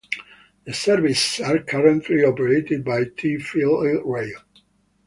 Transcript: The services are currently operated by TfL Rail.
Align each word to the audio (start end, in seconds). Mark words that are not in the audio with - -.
The 0.63 0.73
services 0.73 1.41
are 1.45 1.59
currently 1.59 2.23
operated 2.23 2.83
by 2.83 3.03
TfL 3.03 4.03
Rail. 4.03 4.39